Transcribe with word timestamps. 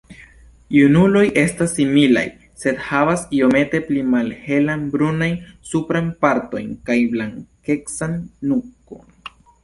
Junuloj 0.75 1.23
estas 1.39 1.73
similaj, 1.79 2.23
sed 2.61 2.79
havas 2.85 3.25
iomete 3.39 3.81
pli 3.89 4.01
malhelan 4.13 4.87
brunajn 4.95 5.35
suprajn 5.73 6.07
partojn 6.25 6.71
kaj 6.89 6.97
blankecan 7.13 8.17
nukon. 8.53 9.05